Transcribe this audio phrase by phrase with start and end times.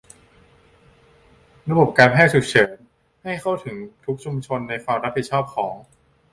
[1.69, 2.75] ระบบการแพทย์ฉุกเฉิน
[3.23, 5.73] ให้เข้าถึงทุกชุมชนในความรับผิดชอบของ